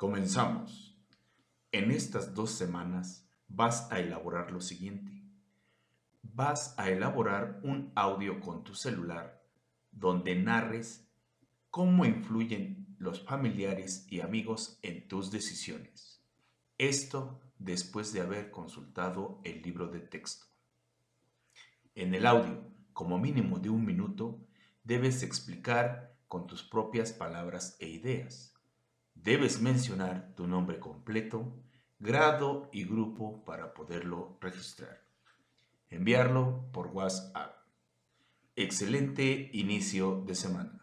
Comenzamos. 0.00 0.98
En 1.72 1.90
estas 1.90 2.34
dos 2.34 2.52
semanas 2.52 3.28
vas 3.48 3.86
a 3.92 4.00
elaborar 4.00 4.50
lo 4.50 4.62
siguiente. 4.62 5.12
Vas 6.22 6.74
a 6.78 6.88
elaborar 6.88 7.60
un 7.64 7.92
audio 7.94 8.40
con 8.40 8.64
tu 8.64 8.74
celular 8.74 9.44
donde 9.92 10.36
narres 10.36 11.06
cómo 11.68 12.06
influyen 12.06 12.96
los 12.98 13.20
familiares 13.22 14.06
y 14.08 14.22
amigos 14.22 14.78
en 14.80 15.06
tus 15.06 15.30
decisiones. 15.30 16.24
Esto 16.78 17.38
después 17.58 18.14
de 18.14 18.22
haber 18.22 18.50
consultado 18.50 19.42
el 19.44 19.60
libro 19.60 19.88
de 19.88 20.00
texto. 20.00 20.46
En 21.94 22.14
el 22.14 22.24
audio, 22.24 22.72
como 22.94 23.18
mínimo 23.18 23.58
de 23.58 23.68
un 23.68 23.84
minuto, 23.84 24.40
debes 24.82 25.22
explicar 25.22 26.16
con 26.26 26.46
tus 26.46 26.62
propias 26.62 27.12
palabras 27.12 27.76
e 27.80 27.88
ideas. 27.90 28.54
Debes 29.22 29.60
mencionar 29.60 30.32
tu 30.34 30.46
nombre 30.46 30.78
completo, 30.78 31.52
grado 31.98 32.70
y 32.72 32.84
grupo 32.84 33.44
para 33.44 33.74
poderlo 33.74 34.38
registrar. 34.40 35.02
Enviarlo 35.90 36.70
por 36.72 36.86
WhatsApp. 36.86 37.54
Excelente 38.56 39.50
inicio 39.52 40.22
de 40.26 40.34
semana. 40.34 40.79